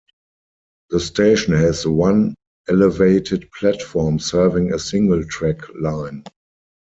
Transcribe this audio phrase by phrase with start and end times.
[0.89, 2.33] The station has one
[2.67, 6.23] elevated platform serving a single-track line.